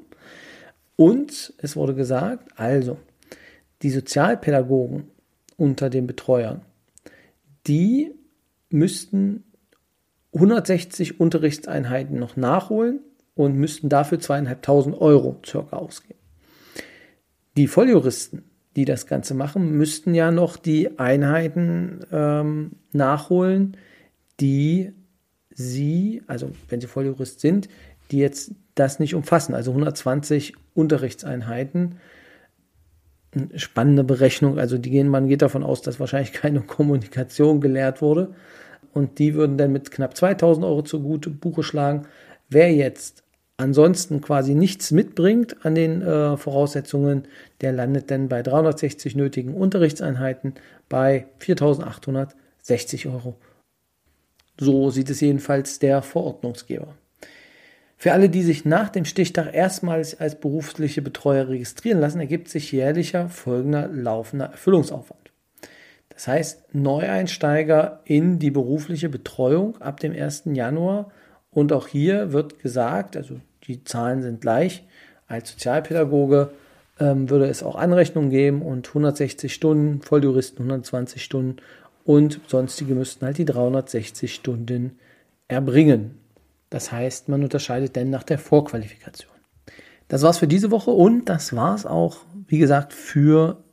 Und 0.97 1.53
es 1.57 1.77
wurde 1.77 1.95
gesagt, 1.95 2.49
also 2.59 2.97
die 3.81 3.89
Sozialpädagogen 3.89 5.05
unter 5.55 5.89
den 5.89 6.05
Betreuern, 6.05 6.61
die 7.67 8.11
müssten 8.69 9.45
160 10.33 11.19
Unterrichtseinheiten 11.19 12.19
noch 12.19 12.35
nachholen 12.35 12.99
und 13.35 13.55
müssten 13.55 13.87
dafür 13.87 14.19
zweieinhalbtausend 14.19 14.99
Euro 14.99 15.39
circa 15.45 15.77
ausgeben. 15.77 16.19
Die 17.55 17.67
Volljuristen, 17.67 18.43
die 18.75 18.85
das 18.85 19.07
Ganze 19.07 19.33
machen, 19.33 19.71
müssten 19.77 20.13
ja 20.13 20.31
noch 20.31 20.57
die 20.57 20.99
Einheiten 20.99 22.01
ähm, 22.11 22.71
nachholen, 22.91 23.77
die 24.39 24.93
sie, 25.49 26.23
also 26.27 26.51
wenn 26.69 26.79
sie 26.79 26.87
Volljurist 26.87 27.39
sind, 27.39 27.67
die 28.11 28.19
jetzt 28.19 28.53
das 28.75 28.99
nicht 28.99 29.15
umfassen, 29.15 29.53
also 29.53 29.71
120 29.71 30.53
Unterrichtseinheiten. 30.73 31.95
Spannende 33.55 34.03
Berechnung, 34.03 34.57
also 34.57 34.77
die 34.77 34.89
gehen, 34.89 35.09
man 35.09 35.27
geht 35.27 35.41
davon 35.41 35.63
aus, 35.63 35.81
dass 35.81 35.99
wahrscheinlich 35.99 36.33
keine 36.33 36.61
Kommunikation 36.67 37.61
gelehrt 37.61 38.01
wurde. 38.01 38.33
Und 38.93 39.19
die 39.19 39.35
würden 39.35 39.57
dann 39.57 39.71
mit 39.71 39.91
knapp 39.91 40.17
2000 40.17 40.65
Euro 40.65 40.81
zugute 40.81 41.29
Buche 41.29 41.61
schlagen. 41.61 42.07
Wer 42.49 42.73
jetzt 42.73 43.23
ansonsten 43.59 44.21
quasi 44.21 44.55
nichts 44.55 44.91
mitbringt 44.91 45.65
an 45.65 45.75
den 45.75 46.01
äh, 46.01 46.37
Voraussetzungen, 46.37 47.27
der 47.61 47.73
landet 47.73 48.09
dann 48.11 48.29
bei 48.29 48.41
360 48.41 49.15
nötigen 49.15 49.53
Unterrichtseinheiten 49.53 50.55
bei 50.87 51.27
4860 51.39 53.07
Euro 53.07 53.35
so 54.59 54.89
sieht 54.89 55.09
es 55.09 55.21
jedenfalls 55.21 55.79
der 55.79 56.01
Verordnungsgeber. 56.01 56.95
Für 57.97 58.13
alle, 58.13 58.29
die 58.29 58.43
sich 58.43 58.63
nach 58.65 58.89
dem 58.89 59.05
Stichtag 59.05 59.53
erstmals 59.53 60.19
als 60.19 60.39
berufliche 60.39 61.01
Betreuer 61.01 61.49
registrieren 61.49 61.99
lassen, 61.99 62.19
ergibt 62.19 62.49
sich 62.49 62.71
jährlicher 62.71 63.29
folgender 63.29 63.87
laufender 63.87 64.45
Erfüllungsaufwand. 64.45 65.31
Das 66.09 66.27
heißt, 66.27 66.73
Neueinsteiger 66.73 68.01
in 68.05 68.39
die 68.39 68.51
berufliche 68.51 69.09
Betreuung 69.09 69.77
ab 69.81 69.99
dem 69.99 70.13
1. 70.13 70.43
Januar 70.53 71.11
und 71.51 71.73
auch 71.73 71.87
hier 71.87 72.31
wird 72.31 72.59
gesagt, 72.59 73.17
also 73.17 73.39
die 73.69 73.83
Zahlen 73.83 74.21
sind 74.21 74.41
gleich, 74.41 74.83
als 75.27 75.51
Sozialpädagoge 75.51 76.51
ähm, 76.99 77.29
würde 77.29 77.45
es 77.45 77.63
auch 77.63 77.75
Anrechnungen 77.75 78.31
geben 78.31 78.61
und 78.63 78.87
160 78.87 79.53
Stunden, 79.53 80.01
Volljuristen 80.01 80.65
120 80.65 81.23
Stunden 81.23 81.57
und 82.03 82.41
sonstige 82.47 82.95
müssten 82.95 83.25
halt 83.25 83.37
die 83.37 83.45
360 83.45 84.33
Stunden 84.33 84.97
erbringen. 85.47 86.17
Das 86.71 86.91
heißt, 86.91 87.29
man 87.29 87.43
unterscheidet 87.43 87.95
dann 87.95 88.09
nach 88.09 88.23
der 88.23 88.39
Vorqualifikation. 88.39 89.31
Das 90.07 90.23
war's 90.23 90.39
für 90.39 90.47
diese 90.47 90.71
Woche 90.71 90.91
und 90.91 91.29
das 91.29 91.55
war's 91.55 91.85
auch, 91.85 92.17
wie 92.47 92.57
gesagt, 92.57 92.93
für 92.93 93.63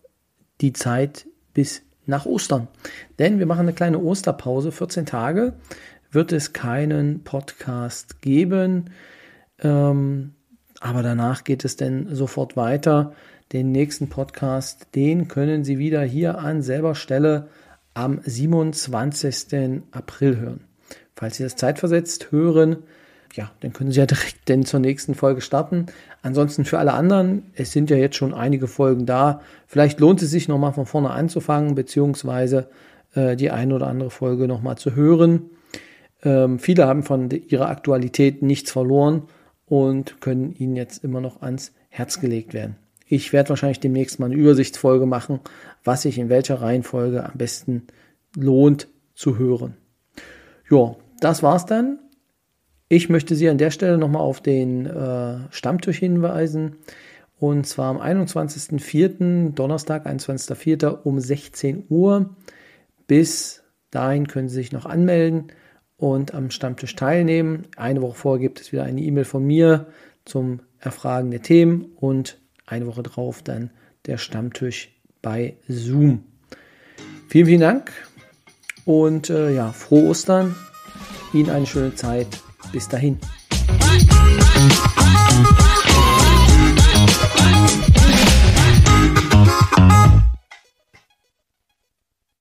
die 0.61 0.75
Zeit 0.75 1.27
bis 1.55 1.83
nach 2.05 2.27
Ostern. 2.27 2.69
Denn 3.19 3.39
wir 3.39 3.47
machen 3.47 3.61
eine 3.61 3.73
kleine 3.73 3.99
Osterpause, 3.99 4.73
14 4.73 5.07
Tage 5.07 5.55
wird 6.11 6.33
es 6.33 6.53
keinen 6.53 7.25
Podcast 7.25 8.21
geben. 8.23 8.91
Ähm, 9.62 10.33
aber 10.81 11.03
danach 11.03 11.45
geht 11.45 11.64
es 11.64 11.77
dann 11.77 12.14
sofort 12.14 12.57
weiter. 12.57 13.12
Den 13.53 13.73
nächsten 13.73 14.09
Podcast, 14.09 14.88
den 14.95 15.29
können 15.29 15.64
Sie 15.64 15.79
wieder 15.79 16.03
hier 16.03 16.38
an 16.38 16.62
selber 16.62 16.95
Stelle 16.95 17.49
am 17.95 18.21
27. 18.23 19.83
April 19.92 20.38
hören. 20.38 20.61
Falls 21.14 21.37
Sie 21.37 21.45
das 21.45 21.57
zeitversetzt 21.57 22.31
hören, 22.33 22.79
ja, 23.35 23.51
dann 23.61 23.73
können 23.73 23.92
Sie 23.92 24.01
ja 24.01 24.07
direkt 24.07 24.49
denn 24.49 24.64
zur 24.64 24.81
nächsten 24.81 25.14
Folge 25.14 25.40
starten. 25.40 25.87
Ansonsten 26.23 26.64
für 26.64 26.79
alle 26.79 26.92
anderen, 26.92 27.51
es 27.55 27.73
sind 27.73 27.88
ja 27.88 27.97
jetzt 27.97 28.16
schon 28.16 28.35
einige 28.35 28.66
Folgen 28.66 29.07
da. 29.07 29.40
Vielleicht 29.66 30.01
lohnt 30.01 30.21
es 30.23 30.31
sich 30.31 30.49
nochmal 30.49 30.73
von 30.73 30.87
vorne 30.87 31.11
anzufangen, 31.11 31.75
beziehungsweise 31.75 32.69
äh, 33.14 33.37
die 33.37 33.51
eine 33.51 33.75
oder 33.75 33.87
andere 33.87 34.11
Folge 34.11 34.49
nochmal 34.49 34.77
zu 34.77 34.95
hören. 34.95 35.51
Ähm, 36.23 36.59
viele 36.59 36.87
haben 36.87 37.03
von 37.03 37.31
ihrer 37.31 37.69
Aktualität 37.69 38.42
nichts 38.42 38.73
verloren 38.73 39.29
und 39.67 40.21
können 40.21 40.53
Ihnen 40.53 40.77
jetzt 40.77 41.05
immer 41.05 41.21
noch 41.21 41.43
ans 41.43 41.73
Herz 41.89 42.21
gelegt 42.21 42.55
werden. 42.55 42.77
Ich 43.09 43.33
werde 43.33 43.51
wahrscheinlich 43.51 43.81
demnächst 43.81 44.19
mal 44.19 44.27
eine 44.27 44.35
Übersichtsfolge 44.35 45.07
machen, 45.07 45.41
was 45.85 46.03
sich 46.03 46.19
in 46.19 46.29
welcher 46.29 46.61
Reihenfolge 46.61 47.25
am 47.25 47.37
besten 47.37 47.87
lohnt 48.37 48.89
zu 49.15 49.39
hören. 49.39 49.77
Ja, 50.71 50.97
das 51.21 51.43
war's 51.43 51.67
dann. 51.67 51.99
Ich 52.89 53.09
möchte 53.09 53.35
Sie 53.35 53.49
an 53.49 53.59
der 53.59 53.71
Stelle 53.71 53.99
nochmal 53.99 54.23
auf 54.23 54.41
den 54.41 54.87
äh, 54.87 55.39
Stammtisch 55.51 55.99
hinweisen. 55.99 56.77
Und 57.39 57.67
zwar 57.67 57.91
am 57.91 58.01
21.04., 58.01 59.53
Donnerstag, 59.53 60.07
21.04. 60.07 61.03
um 61.03 61.21
16 61.21 61.85
Uhr. 61.89 62.37
Bis 63.07 63.63
dahin 63.91 64.27
können 64.27 64.49
Sie 64.49 64.57
sich 64.57 64.73
noch 64.73 64.87
anmelden 64.87 65.53
und 65.97 66.35
am 66.35 66.51
Stammtisch 66.51 66.95
teilnehmen. 66.97 67.67
Eine 67.77 68.03
Woche 68.03 68.15
vorher 68.15 68.41
gibt 68.41 68.61
es 68.61 68.73
wieder 68.73 68.85
eine 68.85 69.01
E-Mail 69.01 69.25
von 69.25 69.45
mir 69.45 69.87
zum 70.25 70.61
Erfragen 70.79 71.31
der 71.31 71.43
Themen 71.43 71.87
und 71.97 72.39
eine 72.67 72.87
Woche 72.87 73.03
drauf 73.03 73.43
dann 73.43 73.71
der 74.07 74.19
Stammtisch 74.19 74.95
bei 75.23 75.57
Zoom. 75.69 76.25
Vielen, 77.29 77.47
vielen 77.47 77.61
Dank 77.61 77.93
und 78.85 79.31
äh, 79.31 79.53
ja, 79.55 79.73
frohe 79.73 80.11
Ostern. 80.11 80.55
Ihnen 81.33 81.51
eine 81.51 81.67
schöne 81.67 81.95
Zeit. 81.95 82.29
Bis 82.73 82.89
dahin. 82.89 83.19